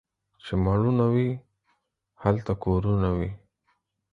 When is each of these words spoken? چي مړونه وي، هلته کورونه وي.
چي 0.43 0.53
مړونه 0.65 1.05
وي، 1.13 1.29
هلته 2.23 2.51
کورونه 2.63 3.09
وي. 3.17 3.31